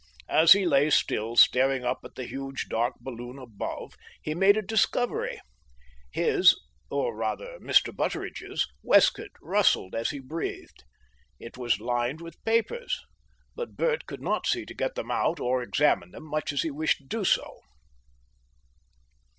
[0.29, 4.63] As he lay still, staring up at the huge dark balloon above, he made a
[4.63, 5.39] discovery.
[6.09, 7.95] His or rather Mr.
[7.95, 10.85] Butteridge's waistcoat rustled as he breathed.
[11.39, 12.99] It was lined with papers.
[13.55, 16.71] But Bert could not see to get them out or examine them, much as he
[16.71, 17.59] wished to do so....